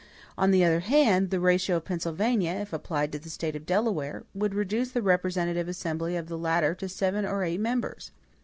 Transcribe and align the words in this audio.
On 0.35 0.49
the 0.49 0.63
other 0.65 0.79
hand, 0.79 1.29
the 1.29 1.39
ratio 1.39 1.75
of 1.75 1.85
Pennsylvania, 1.85 2.53
if 2.53 2.73
applied 2.73 3.11
to 3.11 3.19
the 3.19 3.29
State 3.29 3.55
of 3.55 3.67
Delaware, 3.67 4.23
would 4.33 4.55
reduce 4.55 4.89
the 4.89 5.01
representative 5.03 5.67
assembly 5.67 6.15
of 6.15 6.27
the 6.27 6.39
latter 6.39 6.73
to 6.73 6.89
seven 6.89 7.23
or 7.23 7.43
eight 7.43 7.59
members. 7.59 8.09